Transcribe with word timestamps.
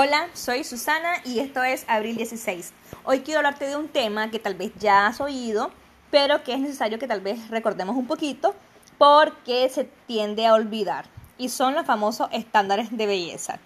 Hola, 0.00 0.28
soy 0.32 0.62
Susana 0.62 1.14
y 1.24 1.40
esto 1.40 1.64
es 1.64 1.84
Abril 1.88 2.16
16. 2.16 2.72
Hoy 3.02 3.22
quiero 3.22 3.40
hablarte 3.40 3.66
de 3.66 3.74
un 3.74 3.88
tema 3.88 4.30
que 4.30 4.38
tal 4.38 4.54
vez 4.54 4.70
ya 4.78 5.08
has 5.08 5.20
oído, 5.20 5.72
pero 6.12 6.44
que 6.44 6.52
es 6.52 6.60
necesario 6.60 7.00
que 7.00 7.08
tal 7.08 7.20
vez 7.20 7.50
recordemos 7.50 7.96
un 7.96 8.06
poquito 8.06 8.54
porque 8.96 9.68
se 9.68 9.90
tiende 10.06 10.46
a 10.46 10.54
olvidar 10.54 11.06
y 11.36 11.48
son 11.48 11.74
los 11.74 11.84
famosos 11.84 12.28
estándares 12.30 12.96
de 12.96 13.06
belleza. 13.06 13.58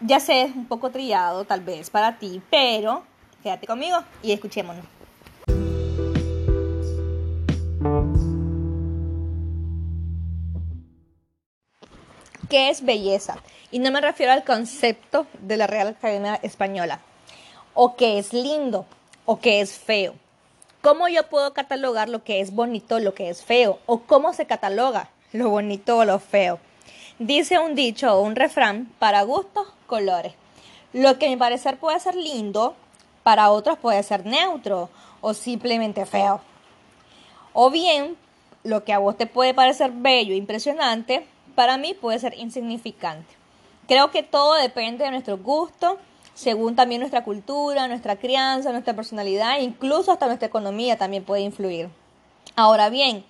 Ya 0.00 0.18
sé, 0.18 0.44
es 0.44 0.56
un 0.56 0.64
poco 0.64 0.88
trillado 0.88 1.44
tal 1.44 1.60
vez 1.60 1.90
para 1.90 2.18
ti, 2.18 2.40
pero 2.50 3.04
quédate 3.42 3.66
conmigo 3.66 3.98
y 4.22 4.32
escuchémonos. 4.32 4.86
¿Qué 12.48 12.70
es 12.70 12.84
belleza? 12.84 13.36
Y 13.72 13.78
no 13.78 13.92
me 13.92 14.00
refiero 14.00 14.32
al 14.32 14.44
concepto 14.44 15.26
de 15.40 15.56
la 15.56 15.68
Real 15.68 15.88
Academia 15.88 16.40
Española. 16.42 17.00
O 17.74 17.94
qué 17.94 18.18
es 18.18 18.32
lindo, 18.32 18.84
o 19.26 19.38
qué 19.38 19.60
es 19.60 19.78
feo. 19.78 20.14
¿Cómo 20.82 21.06
yo 21.06 21.28
puedo 21.28 21.52
catalogar 21.52 22.08
lo 22.08 22.24
que 22.24 22.40
es 22.40 22.52
bonito, 22.52 22.98
lo 22.98 23.14
que 23.14 23.30
es 23.30 23.44
feo? 23.44 23.78
¿O 23.86 24.00
cómo 24.00 24.32
se 24.32 24.46
cataloga 24.46 25.10
lo 25.32 25.50
bonito 25.50 25.98
o 25.98 26.04
lo 26.04 26.18
feo? 26.18 26.58
Dice 27.20 27.60
un 27.60 27.76
dicho 27.76 28.12
o 28.12 28.22
un 28.22 28.34
refrán, 28.34 28.90
para 28.98 29.22
gustos, 29.22 29.68
colores. 29.86 30.32
Lo 30.92 31.18
que 31.18 31.26
a 31.26 31.28
mi 31.28 31.36
parecer 31.36 31.76
puede 31.76 32.00
ser 32.00 32.16
lindo, 32.16 32.74
para 33.22 33.50
otros 33.50 33.78
puede 33.78 34.02
ser 34.02 34.26
neutro 34.26 34.90
o 35.20 35.32
simplemente 35.32 36.06
feo. 36.06 36.40
O 37.52 37.70
bien, 37.70 38.16
lo 38.64 38.82
que 38.82 38.92
a 38.92 38.98
vos 38.98 39.16
te 39.16 39.26
puede 39.26 39.54
parecer 39.54 39.92
bello, 39.94 40.34
impresionante, 40.34 41.24
para 41.54 41.76
mí 41.76 41.94
puede 41.94 42.18
ser 42.18 42.34
insignificante. 42.36 43.39
Creo 43.90 44.12
que 44.12 44.22
todo 44.22 44.54
depende 44.54 45.02
de 45.02 45.10
nuestro 45.10 45.36
gusto, 45.36 45.98
según 46.34 46.76
también 46.76 47.00
nuestra 47.00 47.24
cultura, 47.24 47.88
nuestra 47.88 48.14
crianza, 48.14 48.70
nuestra 48.70 48.94
personalidad, 48.94 49.58
incluso 49.58 50.12
hasta 50.12 50.26
nuestra 50.26 50.46
economía 50.46 50.96
también 50.96 51.24
puede 51.24 51.42
influir. 51.42 51.88
Ahora 52.54 52.88
bien, 52.88 53.24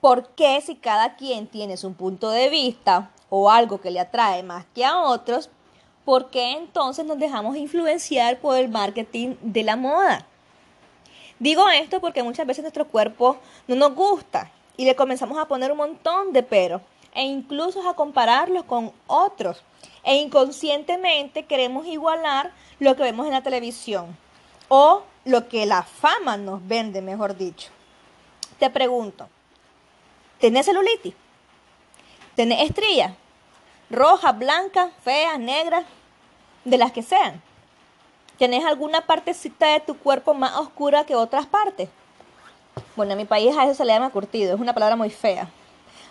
¿por 0.00 0.28
qué 0.28 0.60
si 0.60 0.76
cada 0.76 1.16
quien 1.16 1.48
tiene 1.48 1.76
su 1.76 1.94
punto 1.94 2.30
de 2.30 2.48
vista 2.48 3.10
o 3.28 3.50
algo 3.50 3.80
que 3.80 3.90
le 3.90 3.98
atrae 3.98 4.44
más 4.44 4.66
que 4.72 4.84
a 4.84 5.00
otros, 5.00 5.50
por 6.04 6.30
qué 6.30 6.52
entonces 6.52 7.04
nos 7.04 7.18
dejamos 7.18 7.56
influenciar 7.56 8.38
por 8.38 8.56
el 8.56 8.68
marketing 8.68 9.34
de 9.42 9.64
la 9.64 9.74
moda? 9.74 10.26
Digo 11.40 11.68
esto 11.70 12.00
porque 12.00 12.22
muchas 12.22 12.46
veces 12.46 12.62
nuestro 12.62 12.86
cuerpo 12.86 13.38
no 13.66 13.74
nos 13.74 13.96
gusta 13.96 14.48
y 14.76 14.84
le 14.84 14.94
comenzamos 14.94 15.38
a 15.38 15.48
poner 15.48 15.72
un 15.72 15.78
montón 15.78 16.32
de 16.32 16.44
pero 16.44 16.82
e 17.16 17.22
incluso 17.22 17.88
a 17.88 17.94
compararlos 17.94 18.64
con 18.64 18.92
otros. 19.06 19.64
E 20.04 20.16
inconscientemente 20.16 21.46
queremos 21.46 21.86
igualar 21.86 22.52
lo 22.78 22.94
que 22.94 23.02
vemos 23.02 23.26
en 23.26 23.32
la 23.32 23.42
televisión 23.42 24.16
o 24.68 25.02
lo 25.24 25.48
que 25.48 25.66
la 25.66 25.82
fama 25.82 26.36
nos 26.36 26.66
vende, 26.68 27.00
mejor 27.00 27.36
dicho. 27.36 27.70
Te 28.58 28.70
pregunto, 28.70 29.28
¿tenés 30.38 30.66
celulitis? 30.66 31.14
¿Tenés 32.36 32.68
estrías? 32.68 33.14
Rojas, 33.88 34.38
blancas, 34.38 34.92
feas, 35.02 35.38
negras, 35.38 35.84
de 36.64 36.76
las 36.76 36.92
que 36.92 37.02
sean. 37.02 37.40
¿Tenés 38.38 38.64
alguna 38.64 39.06
partecita 39.06 39.68
de 39.68 39.80
tu 39.80 39.96
cuerpo 39.96 40.34
más 40.34 40.54
oscura 40.56 41.06
que 41.06 41.16
otras 41.16 41.46
partes? 41.46 41.88
Bueno, 42.94 43.12
en 43.12 43.18
mi 43.18 43.24
país 43.24 43.56
a 43.56 43.64
eso 43.64 43.74
se 43.74 43.84
le 43.86 43.92
llama 43.94 44.10
curtido, 44.10 44.54
es 44.54 44.60
una 44.60 44.74
palabra 44.74 44.96
muy 44.96 45.08
fea 45.08 45.48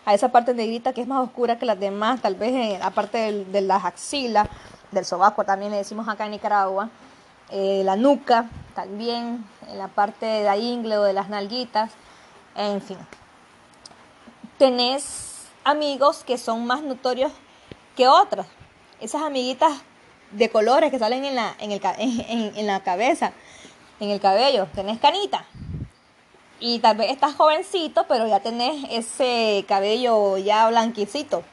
a 0.05 0.13
esa 0.13 0.29
parte 0.29 0.53
negrita 0.53 0.93
que 0.93 1.01
es 1.01 1.07
más 1.07 1.23
oscura 1.23 1.57
que 1.57 1.65
las 1.65 1.79
demás, 1.79 2.21
tal 2.21 2.35
vez 2.35 2.53
en 2.53 2.79
la 2.79 2.91
parte 2.91 3.45
de, 3.45 3.61
las 3.61 3.83
axilas, 3.83 4.47
del 4.91 5.03
sobaco 5.03 5.43
también 5.43 5.71
le 5.71 5.77
decimos 5.77 6.07
acá 6.07 6.25
en 6.25 6.31
Nicaragua, 6.31 6.89
eh, 7.49 7.81
la 7.83 7.95
nuca 7.95 8.49
también, 8.75 9.45
en 9.67 9.77
la 9.77 9.87
parte 9.87 10.25
de 10.25 10.43
la 10.43 10.57
ingle 10.57 10.97
o 10.97 11.03
de 11.03 11.13
las 11.13 11.29
nalguitas, 11.29 11.91
en 12.55 12.81
fin. 12.81 12.97
Tenés 14.59 15.47
amigos 15.63 16.23
que 16.23 16.37
son 16.37 16.65
más 16.67 16.81
notorios 16.83 17.31
que 17.95 18.07
otros, 18.07 18.45
esas 19.01 19.23
amiguitas 19.23 19.73
de 20.31 20.49
colores 20.49 20.91
que 20.91 20.99
salen 20.99 21.25
en 21.25 21.35
la, 21.35 21.55
en, 21.59 21.71
el, 21.71 21.81
en 22.55 22.67
la 22.67 22.81
cabeza, 22.81 23.33
en 23.99 24.11
el 24.11 24.19
cabello, 24.19 24.67
tenés 24.75 24.99
canita, 24.99 25.45
y 26.59 26.79
tal 26.79 26.97
vez 26.97 27.11
estás 27.11 27.35
jovencito, 27.35 28.05
pero 28.07 28.27
ya 28.27 28.39
tenés 28.39 28.85
ese 28.89 29.65
cabello 29.67 30.37
ya 30.37 30.67
blanquicito. 30.69 31.43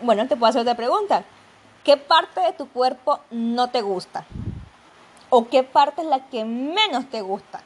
Bueno, 0.00 0.26
te 0.28 0.36
puedo 0.36 0.50
hacer 0.50 0.62
otra 0.62 0.76
pregunta. 0.76 1.24
¿Qué 1.84 1.96
parte 1.96 2.40
de 2.40 2.52
tu 2.52 2.68
cuerpo 2.68 3.20
no 3.30 3.70
te 3.70 3.82
gusta? 3.82 4.24
¿O 5.30 5.48
qué 5.48 5.62
parte 5.62 6.02
es 6.02 6.06
la 6.06 6.26
que 6.26 6.44
menos 6.44 7.08
te 7.10 7.22
gusta? 7.22 7.62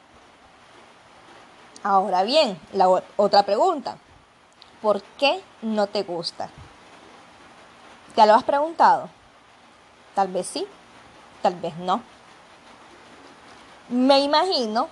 Ahora 1.83 2.23
bien, 2.23 2.59
la 2.73 2.87
otra 3.15 3.43
pregunta. 3.43 3.97
¿Por 4.81 5.01
qué 5.19 5.41
no 5.61 5.87
te 5.87 6.03
gusta? 6.03 6.49
¿Te 8.15 8.25
lo 8.25 8.33
has 8.33 8.43
preguntado? 8.43 9.09
Tal 10.15 10.29
vez 10.29 10.47
sí, 10.47 10.65
tal 11.41 11.55
vez 11.55 11.75
no. 11.77 12.01
Me 13.89 14.19
imagino 14.19 14.89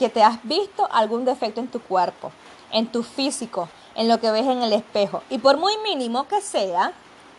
que 0.00 0.08
te 0.08 0.22
has 0.22 0.42
visto 0.44 0.88
algún 0.90 1.26
defecto 1.26 1.60
en 1.60 1.68
tu 1.68 1.78
cuerpo, 1.78 2.32
en 2.72 2.90
tu 2.90 3.02
físico, 3.02 3.68
en 3.94 4.08
lo 4.08 4.18
que 4.18 4.30
ves 4.30 4.46
en 4.46 4.62
el 4.62 4.72
espejo. 4.72 5.22
Y 5.28 5.36
por 5.36 5.58
muy 5.58 5.76
mínimo 5.84 6.26
que 6.26 6.40
sea, 6.40 6.92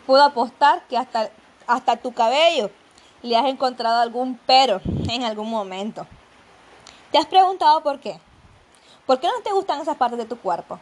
puedo 0.05 0.23
apostar 0.23 0.83
que 0.87 0.95
hasta, 0.95 1.31
hasta 1.65 1.97
tu 1.97 2.13
cabello 2.13 2.69
le 3.23 3.35
has 3.35 3.45
encontrado 3.45 3.99
algún 3.99 4.39
pero 4.45 4.79
en 5.09 5.23
algún 5.23 5.49
momento. 5.49 6.05
¿Te 7.11 7.17
has 7.17 7.25
preguntado 7.25 7.81
por 7.81 7.99
qué? 7.99 8.19
¿Por 9.07 9.19
qué 9.19 9.25
no 9.25 9.41
te 9.43 9.51
gustan 9.51 9.81
esas 9.81 9.97
partes 9.97 10.19
de 10.19 10.25
tu 10.25 10.37
cuerpo? 10.37 10.79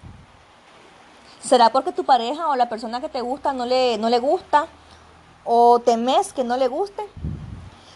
¿Será 1.42 1.72
porque 1.72 1.94
tu 1.94 2.04
pareja 2.04 2.50
o 2.50 2.58
la 2.58 2.68
persona 2.68 3.00
que 3.00 3.08
te 3.08 3.22
gusta 3.22 3.54
no 3.54 3.66
le, 3.66 3.98
no 3.98 4.10
le 4.10 4.20
gusta? 4.20 4.68
¿O 5.46 5.80
temes 5.80 6.34
que 6.34 6.44
no 6.44 6.58
le 6.58 6.68
guste? 6.68 7.08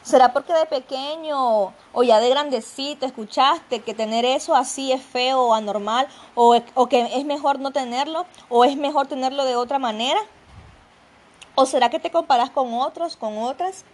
¿Será 0.04 0.34
porque 0.34 0.52
de 0.52 0.66
pequeño 0.66 1.74
o 1.94 2.04
ya 2.04 2.20
de 2.20 2.30
grandecito 2.30 3.06
escuchaste 3.06 3.80
que 3.80 3.94
tener 3.94 4.26
eso 4.26 4.54
así 4.54 4.92
es 4.92 5.02
feo 5.02 5.40
o 5.44 5.54
anormal 5.54 6.10
o, 6.36 6.60
que 6.90 7.08
es 7.16 7.24
mejor 7.24 7.60
no 7.60 7.72
tenerlo 7.72 8.26
o 8.50 8.66
es 8.66 8.76
mejor 8.76 9.08
tenerlo 9.08 9.46
de 9.46 9.56
otra 9.56 9.80
manera? 9.80 10.20
¿O 11.56 11.66
será 11.66 11.90
que 11.90 12.00
te 12.00 12.12
comparas 12.12 12.50
con 12.50 12.74
otros, 12.74 13.16
con 13.16 13.38
otras? 13.38 13.86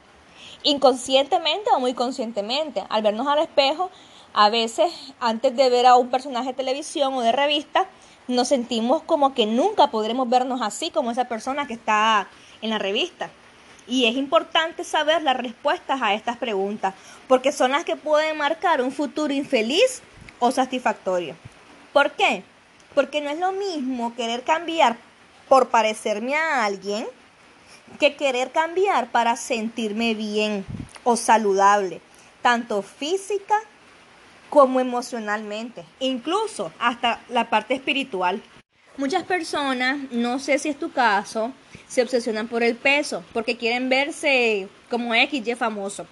Inconscientemente 0.63 1.69
o 1.75 1.79
muy 1.79 1.93
conscientemente, 1.93 2.83
al 2.89 3.03
vernos 3.03 3.27
al 3.27 3.39
espejo, 3.39 3.91
a 4.33 4.49
veces 4.49 4.91
antes 5.19 5.55
de 5.55 5.69
ver 5.69 5.85
a 5.85 5.95
un 5.95 6.09
personaje 6.09 6.47
de 6.49 6.53
televisión 6.55 7.13
o 7.13 7.21
de 7.21 7.31
revista, 7.31 7.85
nos 8.27 8.47
sentimos 8.47 9.03
como 9.03 9.35
que 9.35 9.45
nunca 9.45 9.91
podremos 9.91 10.27
vernos 10.27 10.61
así 10.63 10.89
como 10.89 11.11
esa 11.11 11.25
persona 11.25 11.67
que 11.67 11.73
está 11.73 12.27
en 12.63 12.71
la 12.71 12.79
revista. 12.79 13.29
Y 13.89 14.05
es 14.05 14.15
importante 14.15 14.83
saber 14.83 15.23
las 15.23 15.35
respuestas 15.35 16.01
a 16.01 16.13
estas 16.13 16.37
preguntas, 16.37 16.93
porque 17.27 17.51
son 17.51 17.71
las 17.71 17.83
que 17.83 17.95
pueden 17.95 18.37
marcar 18.37 18.81
un 18.81 18.91
futuro 18.91 19.33
infeliz 19.33 20.01
o 20.39 20.51
satisfactorio. 20.51 21.35
¿Por 21.91 22.11
qué? 22.11 22.43
Porque 22.93 23.19
no 23.19 23.29
es 23.31 23.39
lo 23.39 23.51
mismo 23.51 24.15
querer 24.15 24.43
cambiar 24.43 24.95
por 25.47 25.69
parecerme 25.69 26.35
a 26.35 26.63
alguien 26.65 27.07
que 27.99 28.15
querer 28.15 28.51
cambiar 28.51 29.09
para 29.09 29.35
sentirme 29.35 30.13
bien 30.13 30.63
o 31.03 31.15
saludable, 31.15 32.01
tanto 32.43 32.83
física 32.83 33.55
como 34.49 34.79
emocionalmente, 34.79 35.83
incluso 35.99 36.71
hasta 36.79 37.19
la 37.29 37.49
parte 37.49 37.73
espiritual. 37.73 38.41
Muchas 38.97 39.23
personas, 39.23 39.97
no 40.11 40.39
sé 40.39 40.59
si 40.59 40.69
es 40.69 40.77
tu 40.77 40.91
caso, 40.91 41.53
se 41.87 42.01
obsesionan 42.01 42.47
por 42.47 42.63
el 42.63 42.75
peso, 42.75 43.23
porque 43.33 43.57
quieren 43.57 43.89
verse 43.89 44.67
como 44.89 45.13
XY 45.13 45.55
famoso. 45.55 46.05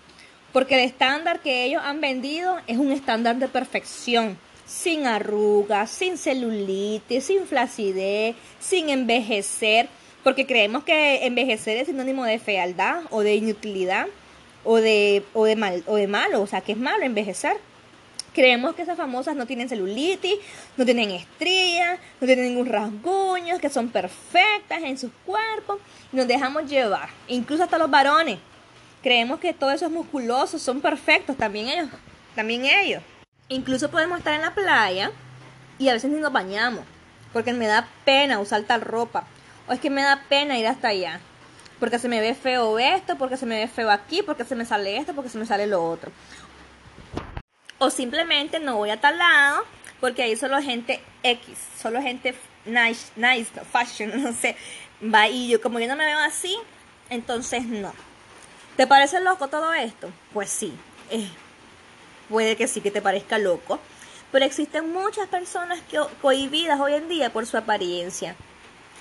Porque 0.53 0.75
el 0.75 0.81
estándar 0.81 1.41
que 1.41 1.65
ellos 1.65 1.81
han 1.83 2.01
vendido 2.01 2.57
es 2.68 2.77
un 2.77 2.91
estándar 2.91 3.35
de 3.38 3.47
perfección, 3.47 4.38
sin 4.65 5.06
arrugas, 5.06 5.89
sin 5.89 6.18
celulitis, 6.18 7.25
sin 7.25 7.45
flacidez, 7.45 8.35
sin 8.59 8.89
envejecer, 8.89 9.89
porque 10.24 10.45
creemos 10.45 10.83
que 10.83 11.25
envejecer 11.25 11.77
es 11.77 11.88
sinónimo 11.88 12.25
de 12.25 12.39
fealdad 12.39 13.03
o 13.12 13.21
de 13.21 13.35
inutilidad 13.35 14.07
o 14.63 14.77
de, 14.77 15.24
o 15.33 15.45
de, 15.45 15.56
mal, 15.56 15.83
o 15.88 15.95
de 15.95 16.07
malo, 16.07 16.41
o 16.41 16.47
sea, 16.47 16.62
que 16.62 16.74
es 16.74 16.77
malo 16.77 17.03
envejecer. 17.03 17.57
Creemos 18.38 18.75
que 18.75 18.84
esas 18.84 18.98
famosas 18.98 19.36
no 19.36 19.48
tienen 19.48 19.68
celulitis, 19.68 20.36
no 20.78 20.86
tienen 20.86 21.10
estrías, 21.10 22.00
no 22.22 22.28
tienen 22.28 22.45
ningún 22.45 22.68
rasguño, 22.68 23.57
que 23.57 23.68
son 23.68 23.89
perfectas 23.89 24.84
en 24.84 24.95
sus 24.95 25.10
cuerpos. 25.25 25.80
nos 26.12 26.28
dejamos 26.28 26.69
llevar, 26.69 27.10
incluso 27.28 27.63
hasta 27.63 27.80
los 27.80 27.89
varones. 27.89 28.38
Creemos 29.01 29.39
que 29.39 29.54
todos 29.54 29.74
esos 29.74 29.89
musculosos 29.89 30.62
son 30.62 30.81
perfectos, 30.81 31.36
también 31.36 31.68
ellos, 31.68 31.89
también 32.36 32.66
ellos. 32.66 33.01
Incluso 33.48 33.89
podemos 33.89 34.19
estar 34.19 34.36
en 34.36 34.42
la 34.42 34.54
playa 34.54 35.10
y 35.80 35.89
a 35.89 35.94
veces 35.94 36.12
ni 36.12 36.19
nos 36.19 36.31
bañamos, 36.31 36.86
porque 37.34 37.54
me 37.54 37.66
da 37.66 37.88
pena 38.06 38.39
usar 38.39 38.62
tal 38.66 38.81
ropa, 38.81 39.25
o 39.68 39.74
es 39.74 39.80
que 39.80 39.89
me 39.89 40.04
da 40.04 40.22
pena 40.30 40.60
ir 40.60 40.68
hasta 40.68 40.89
allá. 40.89 41.22
porque 41.80 42.00
se 42.00 42.07
me 42.07 42.22
ve 42.22 42.34
feo 42.34 42.80
esto, 42.80 43.18
porque 43.18 43.38
se 43.38 43.45
me 43.45 43.60
ve 43.60 43.68
feo 43.68 43.92
aquí, 43.92 44.22
porque 44.24 44.44
se 44.44 44.56
me 44.56 44.66
sale 44.66 44.98
esto, 44.98 45.13
porque 45.13 45.30
se 45.30 45.38
me 45.38 45.45
sale 45.45 45.68
lo 45.68 45.84
otro. 45.84 46.12
O 47.79 47.89
simplemente 47.89 48.59
no 48.59 48.77
voy 48.77 48.89
a 48.89 49.00
tal 49.00 49.18
lado 49.18 49.63
porque 50.00 50.24
ahí 50.24 50.35
solo 50.35 50.62
gente 50.62 51.01
X, 51.24 51.57
solo 51.81 52.01
gente 52.01 52.35
nice, 52.65 53.12
nice, 53.15 53.51
fashion, 53.71 54.12
no 54.24 54.33
sé. 54.33 54.56
Va 55.01 55.27
y 55.27 55.47
yo, 55.47 55.62
como 55.62 55.79
yo 55.79 55.88
no 55.88 55.95
me 55.95 56.06
veo 56.06 56.19
así, 56.19 56.57
entonces 57.09 57.65
no. 57.65 57.94
¿Te 58.75 58.88
parece 58.88 59.19
loco 59.19 59.47
todo 59.47 59.74
esto? 59.74 60.12
Pues 60.33 60.50
sí, 60.50 60.74
puede 62.29 62.56
que 62.56 62.68
sí 62.68 62.81
que 62.81 62.91
te 62.91 63.01
parezca 63.01 63.38
loco. 63.38 63.79
Pero 64.31 64.45
existen 64.45 64.91
muchas 64.91 65.27
personas 65.27 65.79
que 65.89 66.00
cohibidas 66.21 66.79
hoy 66.79 66.94
en 66.94 67.07
día 67.07 67.31
por 67.31 67.45
su 67.45 67.57
apariencia. 67.57 68.35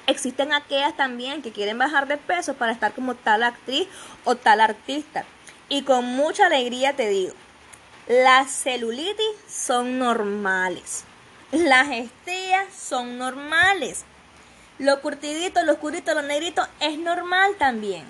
Existen 0.06 0.52
aquellas 0.52 0.96
también 0.96 1.42
que 1.42 1.50
quieren 1.50 1.78
bajar 1.78 2.06
de 2.06 2.16
peso 2.16 2.54
para 2.54 2.72
estar 2.72 2.92
como 2.92 3.16
tal 3.16 3.42
actriz 3.42 3.88
o 4.24 4.36
tal 4.36 4.60
artista. 4.60 5.24
Y 5.68 5.82
con 5.82 6.04
mucha 6.04 6.46
alegría 6.46 6.94
te 6.94 7.08
digo, 7.08 7.34
las 8.06 8.52
celulitis 8.52 9.34
son 9.48 9.98
normales. 9.98 11.04
Las 11.50 11.88
estrías 11.90 12.72
son 12.72 13.18
normales. 13.18 14.04
Lo 14.78 15.00
curtidito, 15.00 15.64
lo 15.64 15.72
oscurito, 15.72 16.14
lo 16.14 16.22
negrito 16.22 16.66
es 16.80 16.98
normal 16.98 17.56
también. 17.58 18.04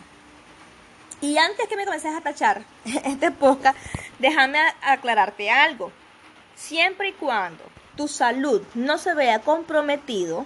Y 1.23 1.39
antes 1.39 1.67
que 1.67 1.77
me 1.77 1.87
comences 1.87 2.15
a 2.15 2.21
tachar 2.21 2.63
este 2.85 3.31
podcast, 3.31 3.79
déjame 4.19 4.59
aclararte 4.83 5.51
algo. 5.51 5.91
Siempre 6.57 7.09
y 7.09 7.13
cuando 7.13 7.65
tu 7.97 8.07
salud 8.07 8.63
no 8.75 8.99
se 8.99 9.15
vea 9.15 9.41
comprometido, 9.41 10.45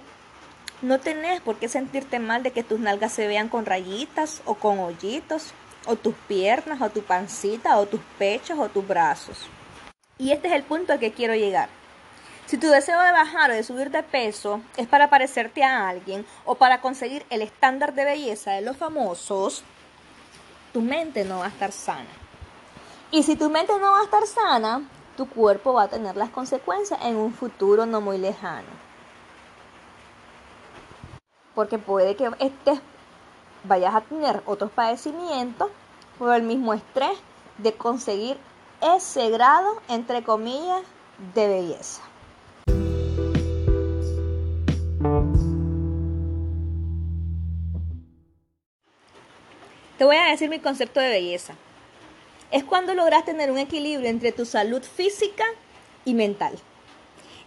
no 0.81 0.99
tenés 0.99 1.41
por 1.41 1.57
qué 1.57 1.67
sentirte 1.67 2.19
mal 2.19 2.41
de 2.41 2.51
que 2.51 2.63
tus 2.63 2.79
nalgas 2.79 3.11
se 3.11 3.27
vean 3.27 3.49
con 3.49 3.65
rayitas 3.65 4.41
o 4.45 4.55
con 4.55 4.79
hoyitos, 4.79 5.53
o 5.85 5.95
tus 5.95 6.13
piernas, 6.27 6.81
o 6.81 6.89
tu 6.89 7.01
pancita, 7.01 7.77
o 7.77 7.85
tus 7.85 8.01
pechos, 8.17 8.57
o 8.59 8.69
tus 8.69 8.87
brazos. 8.87 9.37
Y 10.17 10.31
este 10.31 10.47
es 10.47 10.53
el 10.53 10.63
punto 10.63 10.93
al 10.93 10.99
que 10.99 11.13
quiero 11.13 11.35
llegar. 11.35 11.69
Si 12.45 12.57
tu 12.57 12.67
deseo 12.67 12.99
de 12.99 13.11
bajar 13.11 13.51
o 13.51 13.53
de 13.53 13.63
subir 13.63 13.91
de 13.91 14.03
peso 14.03 14.61
es 14.77 14.87
para 14.87 15.09
parecerte 15.09 15.63
a 15.63 15.87
alguien 15.87 16.25
o 16.45 16.55
para 16.55 16.81
conseguir 16.81 17.25
el 17.29 17.41
estándar 17.41 17.93
de 17.93 18.05
belleza 18.05 18.51
de 18.51 18.61
los 18.61 18.77
famosos, 18.77 19.63
tu 20.73 20.81
mente 20.81 21.23
no 21.23 21.39
va 21.39 21.45
a 21.45 21.49
estar 21.49 21.71
sana. 21.71 22.09
Y 23.09 23.23
si 23.23 23.35
tu 23.35 23.49
mente 23.49 23.73
no 23.79 23.91
va 23.91 24.01
a 24.01 24.03
estar 24.03 24.25
sana, 24.27 24.81
tu 25.17 25.27
cuerpo 25.29 25.73
va 25.73 25.83
a 25.83 25.89
tener 25.89 26.15
las 26.17 26.29
consecuencias 26.29 26.99
en 27.03 27.15
un 27.15 27.33
futuro 27.33 27.85
no 27.85 28.01
muy 28.01 28.17
lejano 28.17 28.91
porque 31.55 31.77
puede 31.77 32.15
que 32.15 32.29
estés, 32.39 32.79
vayas 33.63 33.95
a 33.95 34.01
tener 34.01 34.41
otros 34.45 34.71
padecimientos 34.71 35.69
por 36.17 36.33
el 36.33 36.43
mismo 36.43 36.73
estrés 36.73 37.17
de 37.57 37.73
conseguir 37.73 38.37
ese 38.81 39.29
grado, 39.29 39.81
entre 39.89 40.23
comillas, 40.23 40.81
de 41.35 41.47
belleza. 41.47 42.01
Te 49.97 50.05
voy 50.05 50.15
a 50.15 50.31
decir 50.31 50.49
mi 50.49 50.59
concepto 50.59 50.99
de 50.99 51.09
belleza. 51.09 51.53
Es 52.49 52.63
cuando 52.63 52.95
logras 52.95 53.23
tener 53.23 53.51
un 53.51 53.59
equilibrio 53.59 54.09
entre 54.09 54.31
tu 54.31 54.45
salud 54.45 54.81
física 54.81 55.45
y 56.05 56.15
mental. 56.15 56.57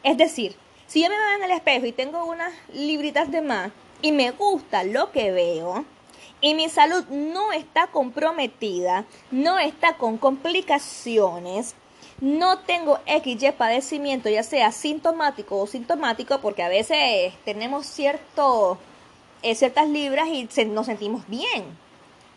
Es 0.05 0.17
decir, 0.17 0.55
si 0.87 1.03
yo 1.03 1.09
me 1.09 1.17
veo 1.17 1.37
en 1.39 1.43
el 1.43 1.51
espejo 1.51 1.87
y 1.87 1.93
tengo 1.93 2.25
unas 2.25 2.53
libritas 2.73 3.31
de 3.33 3.43
más, 3.43 3.73
y 4.03 4.13
me 4.13 4.31
gusta 4.31 4.85
lo 4.85 5.11
que 5.11 5.33
veo 5.33 5.85
y 6.45 6.53
mi 6.53 6.69
salud 6.69 7.07
no 7.09 7.53
está 7.53 7.87
comprometida, 7.87 9.07
no 9.31 9.59
está 9.59 9.97
con 9.97 10.19
complicaciones, 10.19 11.75
no 12.21 12.59
tengo 12.59 12.99
XY 13.07 13.53
padecimiento, 13.53 14.29
ya 14.29 14.43
sea 14.43 14.71
sintomático 14.71 15.59
o 15.59 15.67
sintomático, 15.67 16.43
porque 16.43 16.63
a 16.63 16.69
veces 16.69 17.33
tenemos 17.47 17.87
cierto, 17.87 18.77
eh, 19.41 19.55
ciertas 19.55 19.89
libras 19.89 20.29
y 20.29 20.47
nos 20.67 20.85
sentimos 20.85 21.27
bien. 21.29 21.65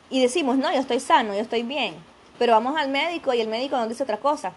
Y 0.09 0.21
decimos, 0.21 0.55
no, 0.55 0.71
yo 0.71 0.79
estoy 0.79 1.01
sano, 1.01 1.33
yo 1.33 1.41
estoy 1.41 1.63
bien. 1.63 1.95
Pero 2.39 2.53
vamos 2.53 2.77
al 2.77 2.87
médico 2.87 3.33
y 3.33 3.41
el 3.41 3.49
médico 3.49 3.75
nos 3.75 3.89
dice 3.89 4.03
otra 4.03 4.21
cosa, 4.21 4.53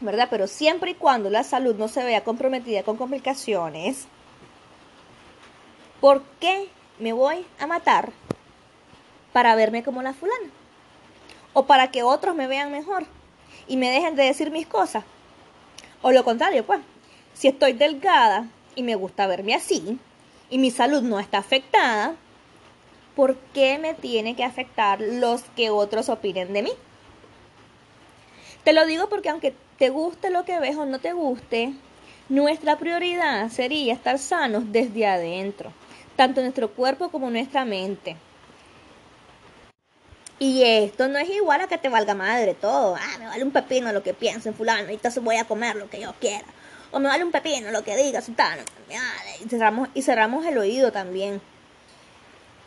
¿verdad? 0.00 0.28
Pero 0.30 0.46
siempre 0.46 0.92
y 0.92 0.94
cuando 0.94 1.28
la 1.28 1.44
salud 1.44 1.74
no 1.74 1.88
se 1.88 2.04
vea 2.04 2.24
comprometida 2.24 2.84
con 2.84 2.96
complicaciones, 2.96 4.08
¿Por 6.00 6.22
qué 6.40 6.68
me 6.98 7.12
voy 7.12 7.44
a 7.58 7.66
matar 7.66 8.12
para 9.38 9.54
verme 9.54 9.84
como 9.84 10.02
la 10.02 10.14
fulana? 10.14 10.50
O 11.52 11.64
para 11.64 11.92
que 11.92 12.02
otros 12.02 12.34
me 12.34 12.48
vean 12.48 12.72
mejor 12.72 13.06
y 13.68 13.76
me 13.76 13.88
dejen 13.88 14.16
de 14.16 14.24
decir 14.24 14.50
mis 14.50 14.66
cosas. 14.66 15.04
O 16.02 16.10
lo 16.10 16.24
contrario, 16.24 16.66
pues, 16.66 16.80
si 17.34 17.46
estoy 17.46 17.72
delgada 17.72 18.48
y 18.74 18.82
me 18.82 18.96
gusta 18.96 19.28
verme 19.28 19.54
así 19.54 20.00
y 20.50 20.58
mi 20.58 20.72
salud 20.72 21.02
no 21.02 21.20
está 21.20 21.38
afectada, 21.38 22.16
¿por 23.14 23.36
qué 23.54 23.78
me 23.78 23.94
tiene 23.94 24.34
que 24.34 24.42
afectar 24.42 25.00
los 25.00 25.42
que 25.54 25.70
otros 25.70 26.08
opinen 26.08 26.52
de 26.52 26.62
mí? 26.64 26.72
Te 28.64 28.72
lo 28.72 28.86
digo 28.86 29.08
porque 29.08 29.28
aunque 29.28 29.54
te 29.78 29.90
guste 29.90 30.30
lo 30.30 30.44
que 30.44 30.58
ves 30.58 30.76
o 30.76 30.84
no 30.84 30.98
te 30.98 31.12
guste, 31.12 31.74
nuestra 32.28 32.76
prioridad 32.76 33.50
sería 33.50 33.94
estar 33.94 34.18
sanos 34.18 34.72
desde 34.72 35.06
adentro 35.06 35.72
tanto 36.16 36.40
nuestro 36.40 36.72
cuerpo 36.72 37.10
como 37.10 37.30
nuestra 37.30 37.64
mente. 37.64 38.16
Y 40.40 40.62
esto 40.62 41.08
no 41.08 41.18
es 41.18 41.28
igual 41.30 41.60
a 41.62 41.66
que 41.66 41.78
te 41.78 41.88
valga 41.88 42.14
madre 42.14 42.54
todo. 42.54 42.94
Ah, 42.94 43.18
me 43.18 43.26
vale 43.26 43.42
un 43.42 43.50
pepino 43.50 43.92
lo 43.92 44.02
que 44.02 44.14
piensen 44.14 44.54
fulano, 44.54 44.90
y 44.92 44.98
se 44.98 45.20
voy 45.20 45.36
a 45.36 45.44
comer 45.44 45.76
lo 45.76 45.90
que 45.90 46.00
yo 46.00 46.14
quiera. 46.20 46.46
O 46.92 47.00
me 47.00 47.08
vale 47.08 47.24
un 47.24 47.32
pepino 47.32 47.70
lo 47.70 47.82
que 47.82 47.96
diga 47.96 48.20
sultano. 48.20 48.62
Y 49.44 49.48
cerramos, 49.48 49.88
y 49.94 50.02
cerramos 50.02 50.46
el 50.46 50.56
oído 50.58 50.92
también. 50.92 51.40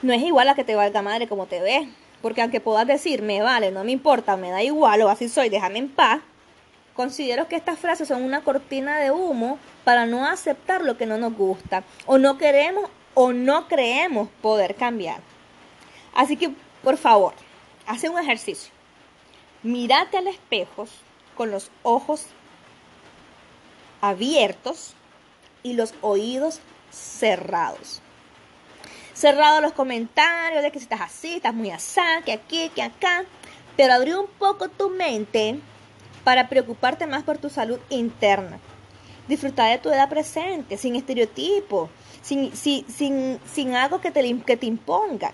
No 0.01 0.13
es 0.13 0.21
igual 0.21 0.49
a 0.49 0.55
que 0.55 0.63
te 0.63 0.75
valga 0.75 1.01
madre 1.01 1.27
como 1.27 1.45
te 1.45 1.61
ves. 1.61 1.87
Porque 2.21 2.41
aunque 2.41 2.59
puedas 2.59 2.85
decir, 2.85 3.21
me 3.21 3.41
vale, 3.41 3.71
no 3.71 3.83
me 3.83 3.91
importa, 3.91 4.37
me 4.37 4.51
da 4.51 4.61
igual, 4.61 5.01
o 5.01 5.09
así 5.09 5.27
soy, 5.27 5.49
déjame 5.49 5.79
en 5.79 5.89
paz. 5.89 6.19
Considero 6.93 7.47
que 7.47 7.55
estas 7.55 7.79
frases 7.79 8.09
son 8.09 8.21
una 8.21 8.41
cortina 8.41 8.99
de 8.99 9.11
humo 9.11 9.57
para 9.83 10.05
no 10.05 10.27
aceptar 10.27 10.83
lo 10.83 10.97
que 10.97 11.05
no 11.05 11.17
nos 11.17 11.33
gusta. 11.33 11.83
O 12.05 12.17
no 12.17 12.37
queremos 12.37 12.89
o 13.13 13.33
no 13.33 13.67
creemos 13.67 14.29
poder 14.41 14.75
cambiar. 14.75 15.19
Así 16.13 16.37
que, 16.37 16.51
por 16.83 16.97
favor, 16.97 17.33
hace 17.87 18.09
un 18.09 18.19
ejercicio. 18.19 18.71
Mírate 19.63 20.17
al 20.17 20.27
espejo 20.27 20.87
con 21.35 21.51
los 21.51 21.69
ojos 21.83 22.25
abiertos 24.01 24.93
y 25.63 25.73
los 25.73 25.93
oídos 26.01 26.59
cerrados. 26.91 28.01
Cerrado 29.13 29.61
los 29.61 29.73
comentarios 29.73 30.63
de 30.63 30.71
que 30.71 30.79
si 30.79 30.83
estás 30.83 31.01
así, 31.01 31.35
estás 31.35 31.53
muy 31.53 31.69
asá, 31.69 32.21
que 32.25 32.33
aquí, 32.33 32.69
que 32.73 32.81
acá. 32.81 33.25
Pero 33.77 33.93
abrí 33.93 34.13
un 34.13 34.27
poco 34.27 34.69
tu 34.69 34.89
mente 34.89 35.59
para 36.23 36.49
preocuparte 36.49 37.07
más 37.07 37.23
por 37.23 37.37
tu 37.37 37.49
salud 37.49 37.79
interna. 37.89 38.59
Disfrutar 39.27 39.69
de 39.69 39.77
tu 39.77 39.89
edad 39.89 40.09
presente, 40.09 40.77
sin 40.77 40.95
estereotipos, 40.95 41.89
sin, 42.21 42.55
sin, 42.55 43.39
sin, 43.45 43.75
algo 43.75 44.01
que 44.01 44.11
te, 44.11 44.41
que 44.41 44.57
te 44.57 44.65
imponga. 44.65 45.33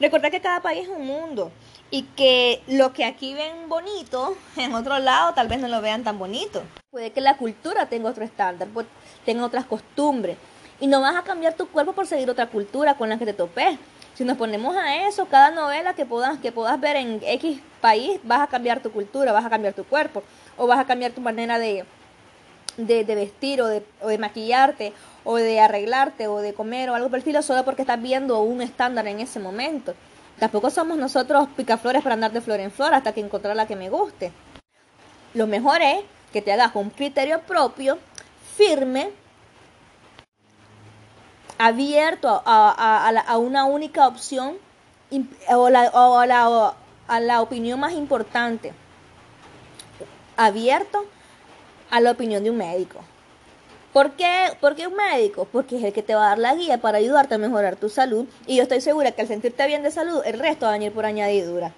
Recuerda 0.00 0.30
que 0.30 0.40
cada 0.40 0.60
país 0.60 0.84
es 0.84 0.88
un 0.88 1.06
mundo 1.06 1.52
y 1.90 2.02
que 2.02 2.62
lo 2.66 2.92
que 2.92 3.04
aquí 3.04 3.34
ven 3.34 3.68
bonito, 3.68 4.36
en 4.56 4.74
otro 4.74 4.98
lado 4.98 5.34
tal 5.34 5.48
vez 5.48 5.60
no 5.60 5.68
lo 5.68 5.80
vean 5.80 6.04
tan 6.04 6.18
bonito. 6.18 6.62
Puede 6.90 7.10
que 7.12 7.20
la 7.20 7.36
cultura 7.36 7.86
tenga 7.86 8.10
otro 8.10 8.24
estándar, 8.24 8.68
pues, 8.72 8.86
tenga 9.24 9.44
otras 9.44 9.66
costumbres. 9.66 10.36
Y 10.78 10.86
no 10.86 11.00
vas 11.00 11.16
a 11.16 11.22
cambiar 11.22 11.54
tu 11.54 11.68
cuerpo 11.68 11.92
por 11.92 12.06
seguir 12.06 12.28
otra 12.28 12.48
cultura 12.48 12.94
con 12.94 13.08
la 13.08 13.18
que 13.18 13.24
te 13.24 13.32
topes. 13.32 13.78
Si 14.14 14.24
nos 14.24 14.36
ponemos 14.36 14.74
a 14.76 15.06
eso, 15.06 15.26
cada 15.26 15.50
novela 15.50 15.94
que 15.94 16.06
puedas, 16.06 16.38
que 16.38 16.52
puedas 16.52 16.78
ver 16.80 16.96
en 16.96 17.20
X 17.22 17.60
país, 17.80 18.18
vas 18.24 18.40
a 18.40 18.46
cambiar 18.46 18.80
tu 18.82 18.90
cultura, 18.90 19.32
vas 19.32 19.44
a 19.44 19.50
cambiar 19.50 19.74
tu 19.74 19.84
cuerpo, 19.84 20.22
o 20.56 20.66
vas 20.66 20.78
a 20.78 20.86
cambiar 20.86 21.12
tu 21.12 21.20
manera 21.20 21.58
de, 21.58 21.84
de, 22.78 23.04
vestir 23.14 23.60
o 23.60 23.66
de, 23.66 23.82
maquillarte 24.18 24.92
o 25.24 25.36
de 25.36 25.60
arreglarte 25.60 26.28
o 26.28 26.38
de 26.38 26.54
comer 26.54 26.90
o 26.90 26.94
algo 26.94 27.10
por 27.10 27.22
solo 27.42 27.64
porque 27.64 27.82
estás 27.82 28.00
viendo 28.00 28.40
un 28.40 28.62
estándar 28.62 29.06
en 29.06 29.20
ese 29.20 29.38
momento. 29.38 29.94
Tampoco 30.38 30.68
somos 30.70 30.98
nosotros 30.98 31.48
picaflores 31.56 32.02
para 32.02 32.14
andar 32.14 32.32
de 32.32 32.40
flor 32.40 32.60
en 32.60 32.70
flor 32.70 32.92
hasta 32.92 33.12
que 33.12 33.20
encontrar 33.20 33.56
la 33.56 33.66
que 33.66 33.76
me 33.76 33.88
guste. 33.88 34.32
Lo 35.32 35.46
mejor 35.46 35.80
es 35.80 36.00
que 36.32 36.42
te 36.42 36.52
hagas 36.52 36.74
un 36.74 36.90
criterio 36.90 37.40
propio, 37.40 37.98
firme, 38.56 39.10
abierto 41.58 42.42
a, 42.44 43.36
una 43.38 43.64
única 43.64 44.06
opción 44.06 44.56
o, 45.48 45.66
a 45.66 47.20
la 47.20 47.40
opinión 47.40 47.80
más 47.80 47.92
importante. 47.92 48.74
Abierto 50.36 51.06
a 51.90 52.00
la 52.00 52.10
opinión 52.10 52.44
de 52.44 52.50
un 52.50 52.58
médico. 52.58 53.00
¿Por 53.96 54.10
qué? 54.10 54.50
¿Por 54.60 54.76
qué 54.76 54.86
un 54.88 54.94
médico? 54.94 55.48
Porque 55.50 55.78
es 55.78 55.82
el 55.82 55.94
que 55.94 56.02
te 56.02 56.14
va 56.14 56.26
a 56.26 56.28
dar 56.28 56.38
la 56.38 56.54
guía 56.54 56.76
para 56.76 56.98
ayudarte 56.98 57.36
a 57.36 57.38
mejorar 57.38 57.76
tu 57.76 57.88
salud. 57.88 58.26
Y 58.46 58.56
yo 58.56 58.62
estoy 58.62 58.82
segura 58.82 59.12
que 59.12 59.22
al 59.22 59.26
sentirte 59.26 59.66
bien 59.66 59.82
de 59.82 59.90
salud, 59.90 60.20
el 60.26 60.38
resto 60.38 60.66
va 60.66 60.72
a 60.72 60.74
venir 60.74 60.92
por 60.92 61.06
añadidura. 61.06 61.72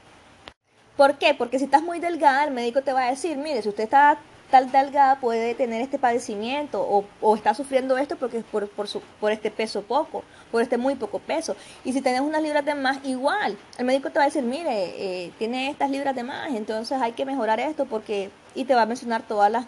¿Por 0.96 1.16
qué? 1.18 1.34
Porque 1.34 1.60
si 1.60 1.66
estás 1.66 1.80
muy 1.80 2.00
delgada, 2.00 2.42
el 2.42 2.50
médico 2.50 2.82
te 2.82 2.92
va 2.92 3.04
a 3.04 3.10
decir, 3.10 3.36
mire, 3.36 3.62
si 3.62 3.68
usted 3.68 3.84
está 3.84 4.18
tal 4.50 4.72
delgada 4.72 5.20
puede 5.20 5.54
tener 5.54 5.80
este 5.80 5.96
padecimiento 5.96 7.06
o, 7.20 7.36
está 7.36 7.54
sufriendo 7.54 7.96
esto 7.96 8.16
porque 8.16 8.40
por, 8.40 8.68
por, 8.68 9.30
este 9.30 9.52
peso 9.52 9.82
poco, 9.82 10.24
por 10.50 10.60
este 10.60 10.76
muy 10.76 10.96
poco 10.96 11.20
peso. 11.20 11.54
Y 11.84 11.92
si 11.92 12.00
tienes 12.00 12.22
unas 12.22 12.42
libras 12.42 12.64
de 12.64 12.74
más, 12.74 12.98
igual. 13.04 13.56
El 13.78 13.84
médico 13.84 14.10
te 14.10 14.18
va 14.18 14.24
a 14.24 14.26
decir, 14.26 14.42
mire, 14.42 15.26
eh, 15.26 15.30
tiene 15.38 15.70
estas 15.70 15.88
libras 15.88 16.16
de 16.16 16.24
más, 16.24 16.52
entonces 16.52 17.00
hay 17.00 17.12
que 17.12 17.24
mejorar 17.24 17.60
esto 17.60 17.84
porque... 17.84 18.32
Y 18.56 18.64
te 18.64 18.74
va 18.74 18.82
a 18.82 18.86
mencionar 18.86 19.22
todas 19.22 19.52
las 19.52 19.66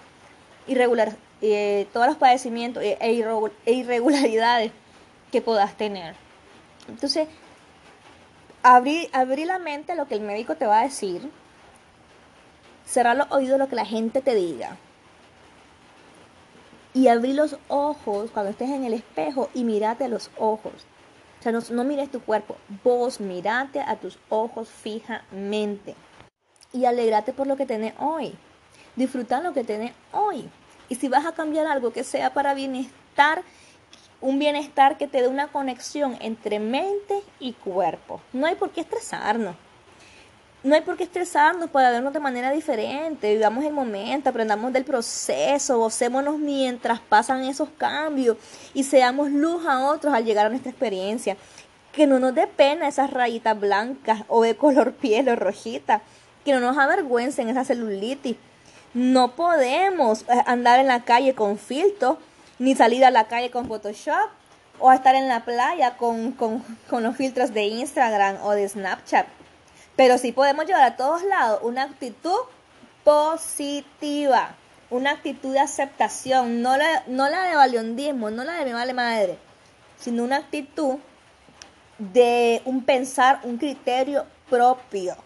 irregular, 0.66 1.12
eh, 1.42 1.86
todos 1.92 2.06
los 2.06 2.16
padecimientos 2.16 2.82
e, 2.82 2.98
e 3.00 3.12
irregularidades 3.72 4.72
que 5.30 5.40
puedas 5.40 5.76
tener. 5.76 6.14
Entonces, 6.88 7.28
abrir, 8.62 9.08
abrir 9.12 9.46
la 9.46 9.58
mente 9.58 9.92
a 9.92 9.94
lo 9.94 10.06
que 10.06 10.14
el 10.14 10.20
médico 10.20 10.56
te 10.56 10.66
va 10.66 10.80
a 10.80 10.84
decir, 10.84 11.30
cerrar 12.84 13.16
los 13.16 13.30
oídos 13.30 13.54
a 13.54 13.58
lo 13.58 13.68
que 13.68 13.76
la 13.76 13.86
gente 13.86 14.20
te 14.20 14.34
diga. 14.34 14.76
Y 16.92 17.06
abrir 17.06 17.36
los 17.36 17.56
ojos 17.68 18.30
cuando 18.32 18.50
estés 18.50 18.70
en 18.70 18.84
el 18.84 18.94
espejo 18.94 19.48
y 19.54 19.62
mirate 19.62 20.04
a 20.04 20.08
los 20.08 20.30
ojos. 20.36 20.86
O 21.38 21.42
sea, 21.42 21.52
no, 21.52 21.60
no 21.70 21.84
mires 21.84 22.10
tu 22.10 22.20
cuerpo, 22.20 22.56
vos 22.84 23.20
mirate 23.20 23.80
a 23.80 23.96
tus 23.96 24.18
ojos 24.28 24.68
fijamente. 24.68 25.94
Y 26.72 26.84
alegrate 26.84 27.32
por 27.32 27.46
lo 27.46 27.56
que 27.56 27.66
tenés 27.66 27.94
hoy. 27.98 28.34
Disfruta 28.96 29.40
lo 29.40 29.52
que 29.52 29.64
tenés 29.64 29.92
hoy. 30.12 30.50
Y 30.90 30.96
si 30.96 31.08
vas 31.08 31.24
a 31.24 31.32
cambiar 31.32 31.66
algo 31.66 31.92
que 31.92 32.04
sea 32.04 32.34
para 32.34 32.52
bienestar, 32.52 33.42
un 34.20 34.38
bienestar 34.38 34.98
que 34.98 35.06
te 35.06 35.22
dé 35.22 35.28
una 35.28 35.48
conexión 35.48 36.18
entre 36.20 36.58
mente 36.58 37.22
y 37.38 37.54
cuerpo. 37.54 38.20
No 38.32 38.46
hay 38.46 38.56
por 38.56 38.70
qué 38.70 38.82
estresarnos. 38.82 39.56
No 40.62 40.74
hay 40.74 40.82
por 40.82 40.98
qué 40.98 41.04
estresarnos 41.04 41.70
para 41.70 41.90
vernos 41.90 42.12
de 42.12 42.20
manera 42.20 42.50
diferente. 42.50 43.32
Vivamos 43.32 43.64
el 43.64 43.72
momento, 43.72 44.28
aprendamos 44.28 44.74
del 44.74 44.84
proceso, 44.84 45.78
gocémonos 45.78 46.38
mientras 46.38 47.00
pasan 47.00 47.44
esos 47.44 47.70
cambios 47.78 48.36
y 48.74 48.84
seamos 48.84 49.30
luz 49.30 49.64
a 49.66 49.86
otros 49.86 50.12
al 50.12 50.24
llegar 50.24 50.46
a 50.46 50.50
nuestra 50.50 50.70
experiencia. 50.70 51.38
Que 51.92 52.06
no 52.06 52.18
nos 52.18 52.34
dé 52.34 52.46
pena 52.46 52.88
esas 52.88 53.10
rayitas 53.10 53.58
blancas 53.58 54.24
o 54.28 54.42
de 54.42 54.54
color 54.58 54.92
piel 54.92 55.30
o 55.30 55.36
rojita. 55.36 56.02
Que 56.44 56.52
no 56.52 56.60
nos 56.60 56.76
avergüencen 56.76 57.48
esa 57.48 57.64
celulitis. 57.64 58.36
No 58.92 59.36
podemos 59.36 60.22
eh, 60.22 60.42
andar 60.46 60.80
en 60.80 60.88
la 60.88 61.04
calle 61.04 61.34
con 61.34 61.58
filtros 61.58 62.18
ni 62.58 62.74
salir 62.74 63.04
a 63.04 63.12
la 63.12 63.28
calle 63.28 63.50
con 63.50 63.68
Photoshop 63.68 64.30
o 64.80 64.90
estar 64.92 65.14
en 65.14 65.28
la 65.28 65.44
playa 65.44 65.96
con, 65.96 66.34
los 66.90 67.16
filtros 67.16 67.54
de 67.54 67.64
Instagram 67.64 68.38
o 68.42 68.50
de 68.50 68.68
Snapchat. 68.68 69.26
Pero 69.94 70.18
sí 70.18 70.32
podemos 70.32 70.66
llevar 70.66 70.82
a 70.82 70.96
todos 70.96 71.22
lados 71.22 71.60
una 71.62 71.84
actitud 71.84 72.38
positiva, 73.04 74.56
una 74.90 75.12
actitud 75.12 75.52
de 75.52 75.60
aceptación, 75.60 76.60
no 76.60 76.76
la, 76.76 77.04
no 77.06 77.28
la 77.28 77.44
de 77.44 77.54
valiondismo, 77.54 78.30
no 78.30 78.42
la 78.42 78.54
de 78.54 78.64
mi 78.64 78.72
vale 78.72 78.92
madre, 78.92 79.38
sino 79.98 80.24
una 80.24 80.38
actitud 80.38 80.96
de 81.98 82.60
un 82.64 82.82
pensar, 82.82 83.40
un 83.44 83.56
criterio 83.56 84.26
propio 84.48 85.16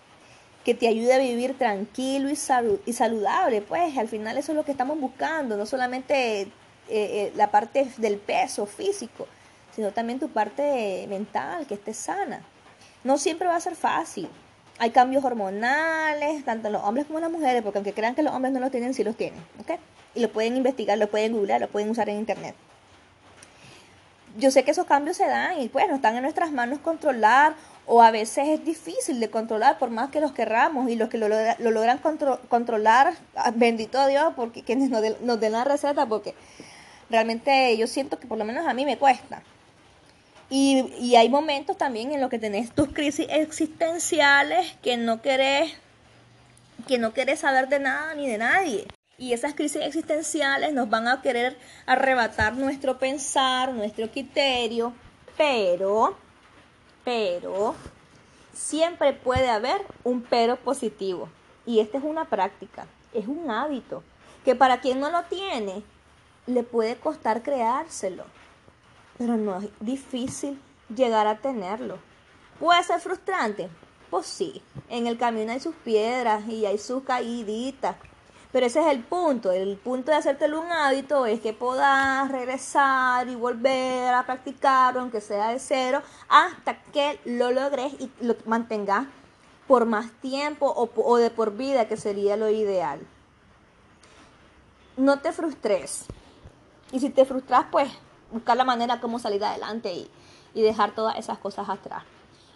que 0.64 0.74
te 0.74 0.88
ayude 0.88 1.12
a 1.12 1.18
vivir 1.18 1.56
tranquilo 1.58 2.30
y, 2.30 2.38
y 2.86 2.92
saludable. 2.92 3.60
Pues 3.60 3.96
al 3.98 4.08
final 4.08 4.38
eso 4.38 4.52
es 4.52 4.56
lo 4.56 4.64
que 4.64 4.72
estamos 4.72 4.98
buscando, 4.98 5.56
no 5.56 5.66
solamente 5.66 6.42
eh, 6.42 6.48
eh, 6.88 7.32
la 7.36 7.50
parte 7.50 7.86
del 7.98 8.16
peso 8.16 8.66
físico, 8.66 9.26
sino 9.74 9.92
también 9.92 10.18
tu 10.18 10.28
parte 10.28 11.06
mental, 11.08 11.66
que 11.66 11.74
esté 11.74 11.92
sana. 11.92 12.42
No 13.04 13.18
siempre 13.18 13.46
va 13.46 13.56
a 13.56 13.60
ser 13.60 13.76
fácil. 13.76 14.28
Hay 14.78 14.90
cambios 14.90 15.24
hormonales, 15.24 16.44
tanto 16.44 16.68
en 16.68 16.72
los 16.72 16.82
hombres 16.82 17.06
como 17.06 17.18
en 17.18 17.24
las 17.24 17.30
mujeres, 17.30 17.62
porque 17.62 17.78
aunque 17.78 17.92
crean 17.92 18.14
que 18.14 18.22
los 18.22 18.34
hombres 18.34 18.52
no 18.52 18.60
los 18.60 18.70
tienen, 18.70 18.94
sí 18.94 19.04
los 19.04 19.16
tienen. 19.16 19.40
¿okay? 19.60 19.76
Y 20.14 20.20
lo 20.20 20.30
pueden 20.32 20.56
investigar, 20.56 20.98
lo 20.98 21.08
pueden 21.08 21.32
googlear, 21.32 21.60
lo 21.60 21.68
pueden 21.68 21.90
usar 21.90 22.08
en 22.08 22.18
internet. 22.18 22.54
Yo 24.36 24.50
sé 24.50 24.64
que 24.64 24.72
esos 24.72 24.86
cambios 24.86 25.16
se 25.16 25.26
dan 25.26 25.60
y 25.60 25.68
pues 25.68 25.86
no 25.88 25.94
están 25.94 26.16
en 26.16 26.22
nuestras 26.22 26.50
manos 26.50 26.80
controlar 26.80 27.54
o 27.86 28.02
a 28.02 28.10
veces 28.10 28.48
es 28.48 28.64
difícil 28.64 29.20
de 29.20 29.30
controlar 29.30 29.78
por 29.78 29.90
más 29.90 30.10
que 30.10 30.20
los 30.20 30.32
querramos 30.32 30.88
y 30.90 30.96
los 30.96 31.08
que 31.08 31.18
lo, 31.18 31.28
logran 31.58 31.98
controlar, 32.48 33.14
ah, 33.36 33.52
bendito 33.54 34.04
Dios, 34.06 34.32
porque 34.36 34.62
quienes 34.62 34.90
nos, 34.90 35.40
den 35.40 35.52
la 35.52 35.64
receta, 35.64 36.06
porque 36.06 36.34
realmente 37.10 37.76
yo 37.76 37.86
siento 37.86 38.18
que 38.18 38.26
por 38.26 38.38
lo 38.38 38.44
menos 38.44 38.66
a 38.66 38.74
mí 38.74 38.84
me 38.84 38.96
cuesta. 38.96 39.42
Y, 40.50 41.14
hay 41.16 41.28
momentos 41.28 41.76
también 41.76 42.12
en 42.12 42.20
los 42.20 42.30
que 42.30 42.38
tenés 42.38 42.70
tus 42.72 42.88
crisis 42.88 43.26
existenciales 43.30 44.74
que 44.82 44.96
no 44.96 45.20
querés, 45.20 45.72
que 46.86 46.98
no 46.98 47.12
querés 47.12 47.40
saber 47.40 47.68
de 47.68 47.80
nada 47.80 48.14
ni 48.14 48.28
de 48.28 48.38
nadie. 48.38 48.86
Y 49.16 49.32
esas 49.32 49.54
crisis 49.54 49.82
existenciales 49.82 50.72
nos 50.72 50.88
van 50.90 51.06
a 51.06 51.22
querer 51.22 51.56
arrebatar 51.86 52.54
nuestro 52.56 52.98
pensar, 52.98 53.72
nuestro 53.72 54.10
criterio, 54.10 54.92
pero, 55.36 56.16
pero, 57.04 57.74
siempre 58.52 59.12
puede 59.12 59.50
haber 59.50 59.84
un 60.02 60.22
pero 60.22 60.56
positivo. 60.56 61.28
Y 61.66 61.80
esta 61.80 61.98
es 61.98 62.04
una 62.04 62.26
práctica, 62.26 62.86
es 63.12 63.26
un 63.26 63.50
hábito, 63.50 64.02
que 64.44 64.54
para 64.54 64.80
quien 64.80 65.00
no 65.00 65.10
lo 65.10 65.22
tiene, 65.24 65.82
le 66.46 66.62
puede 66.62 66.96
costar 66.96 67.42
creárselo, 67.42 68.24
pero 69.16 69.36
no 69.36 69.58
es 69.58 69.68
difícil 69.80 70.60
llegar 70.94 71.26
a 71.26 71.38
tenerlo. 71.38 71.98
¿Puede 72.58 72.82
ser 72.84 73.00
frustrante? 73.00 73.68
Pues 74.10 74.26
sí, 74.26 74.62
en 74.90 75.06
el 75.06 75.16
camino 75.16 75.52
hay 75.52 75.60
sus 75.60 75.74
piedras 75.74 76.46
y 76.48 76.66
hay 76.66 76.78
sus 76.78 77.02
caíditas, 77.02 77.96
pero 78.54 78.66
ese 78.66 78.78
es 78.78 78.86
el 78.86 79.00
punto. 79.00 79.50
El 79.50 79.76
punto 79.76 80.12
de 80.12 80.16
hacértelo 80.16 80.60
un 80.60 80.70
hábito 80.70 81.26
es 81.26 81.40
que 81.40 81.52
puedas 81.52 82.30
regresar 82.30 83.26
y 83.26 83.34
volver 83.34 84.14
a 84.14 84.24
practicarlo, 84.24 85.00
aunque 85.00 85.20
sea 85.20 85.48
de 85.48 85.58
cero, 85.58 86.02
hasta 86.28 86.80
que 86.92 87.18
lo 87.24 87.50
logres 87.50 87.94
y 87.94 88.12
lo 88.20 88.36
mantengas 88.46 89.08
por 89.66 89.86
más 89.86 90.12
tiempo 90.20 90.66
o, 90.66 90.88
o 91.02 91.16
de 91.16 91.30
por 91.30 91.56
vida, 91.56 91.88
que 91.88 91.96
sería 91.96 92.36
lo 92.36 92.48
ideal. 92.48 93.00
No 94.96 95.18
te 95.18 95.32
frustres. 95.32 96.04
Y 96.92 97.00
si 97.00 97.10
te 97.10 97.24
frustras, 97.24 97.66
pues 97.72 97.90
buscar 98.30 98.56
la 98.56 98.64
manera 98.64 99.00
como 99.00 99.18
salir 99.18 99.44
adelante 99.44 99.92
y, 99.92 100.08
y 100.54 100.62
dejar 100.62 100.94
todas 100.94 101.16
esas 101.16 101.38
cosas 101.38 101.68
atrás. 101.68 102.04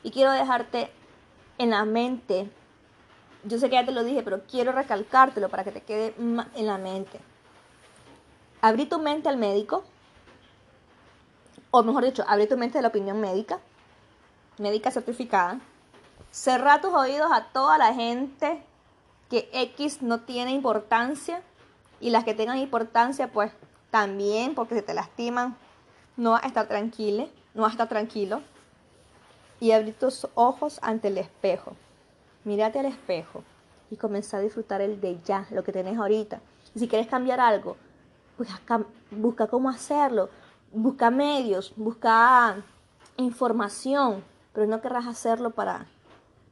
Y 0.05 0.13
quiero 0.13 0.31
dejarte 0.31 0.93
en 1.59 1.71
la 1.71 1.85
mente, 1.85 2.49
yo 3.45 3.59
sé 3.59 3.69
que 3.69 3.77
ya 3.77 3.87
te 3.87 3.93
lo 3.93 4.05
dije, 4.05 4.23
pero 4.23 4.43
quiero 4.51 4.73
recalcártelo 4.73 5.49
para 5.49 5.65
que 5.65 5.73
te 5.73 5.81
quede 5.81 6.15
en 6.19 6.67
la 6.67 6.79
mente. 6.79 7.21
Abrí 8.61 8.87
tu 8.87 8.99
mente 8.99 9.29
al 9.29 9.37
médico, 9.37 9.85
o 11.71 11.83
mejor 11.83 12.05
dicho, 12.05 12.25
abrí 12.27 12.47
tu 12.47 12.57
mente 12.57 12.79
a 12.79 12.83
la 12.83 12.89
opinión 12.89 13.21
médica, 13.21 13.61
médica 14.59 14.91
certificada. 14.91 15.61
Cerra 16.31 16.81
tus 16.81 16.93
oídos 16.93 17.31
a 17.33 17.45
toda 17.53 17.79
la 17.79 17.95
gente 17.95 18.63
que 19.31 19.49
X 19.53 20.03
no 20.03 20.21
tiene 20.21 20.53
importancia 20.53 21.43
y 22.01 22.11
las 22.11 22.25
que 22.25 22.35
tengan 22.35 22.59
importancia, 22.59 23.31
pues 23.31 23.53
también 23.91 24.55
porque 24.55 24.75
si 24.75 24.83
te 24.83 24.95
lastiman, 24.95 25.57
no 26.17 26.33
vas 26.33 26.45
a 26.45 26.49
estar 26.49 26.67
tranquilo, 26.67 27.29
no 27.55 27.65
a 27.67 27.71
estar 27.71 27.89
tranquilo. 27.89 28.43
Y 29.61 29.73
abrir 29.73 29.95
tus 29.95 30.29
ojos 30.35 30.79
ante 30.83 31.09
el 31.09 31.19
espejo. 31.19 31.75
Mírate 32.49 32.79
al 32.79 32.87
espejo 32.87 33.45
y 33.91 33.97
comienza 33.97 34.39
a 34.39 34.41
disfrutar 34.41 34.81
el 34.81 35.03
de 35.03 35.21
ya, 35.23 35.47
lo 35.51 35.63
que 35.63 35.71
tenés 35.71 35.99
ahorita. 35.99 36.41
Si 36.75 36.89
quieres 36.89 37.07
cambiar 37.07 37.41
algo, 37.41 37.77
busca, 38.39 38.87
busca 39.11 39.49
cómo 39.49 39.69
hacerlo, 39.69 40.31
busca 40.73 41.11
medios, 41.11 41.75
busca 41.77 42.57
información, 43.19 44.25
pero 44.55 44.67
no 44.67 44.81
querrás 44.81 45.07
hacerlo 45.07 45.51
para, 45.51 45.89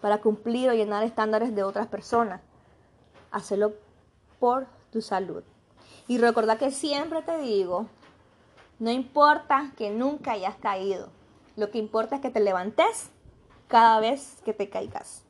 para 0.02 0.20
cumplir 0.20 0.68
o 0.68 0.74
llenar 0.74 1.02
estándares 1.02 1.54
de 1.54 1.62
otras 1.62 1.86
personas. 1.86 2.42
Hazlo 3.30 3.72
por 4.38 4.66
tu 4.92 5.00
salud. 5.00 5.44
Y 6.08 6.18
recuerda 6.18 6.58
que 6.58 6.72
siempre 6.72 7.22
te 7.22 7.38
digo, 7.38 7.86
no 8.80 8.90
importa 8.90 9.72
que 9.78 9.88
nunca 9.88 10.32
hayas 10.32 10.56
caído, 10.56 11.08
lo 11.56 11.70
que 11.70 11.78
importa 11.78 12.16
es 12.16 12.20
que 12.20 12.28
te 12.28 12.40
levantes 12.40 13.08
cada 13.66 13.98
vez 13.98 14.42
que 14.44 14.52
te 14.52 14.68
caigas. 14.68 15.25